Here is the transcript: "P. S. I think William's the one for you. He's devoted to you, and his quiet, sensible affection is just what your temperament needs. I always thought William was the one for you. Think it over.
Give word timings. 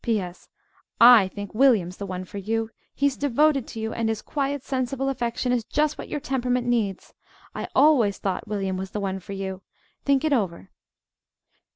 "P. 0.03 0.19
S. 0.19 0.49
I 0.99 1.27
think 1.27 1.53
William's 1.53 1.97
the 1.97 2.07
one 2.07 2.25
for 2.25 2.39
you. 2.39 2.71
He's 2.95 3.15
devoted 3.15 3.67
to 3.67 3.79
you, 3.79 3.93
and 3.93 4.09
his 4.09 4.23
quiet, 4.23 4.63
sensible 4.63 5.09
affection 5.09 5.51
is 5.51 5.63
just 5.63 5.99
what 5.99 6.09
your 6.09 6.19
temperament 6.19 6.65
needs. 6.65 7.13
I 7.53 7.67
always 7.75 8.17
thought 8.17 8.47
William 8.47 8.77
was 8.77 8.89
the 8.89 8.99
one 8.99 9.19
for 9.19 9.33
you. 9.33 9.61
Think 10.03 10.23
it 10.25 10.33
over. 10.33 10.71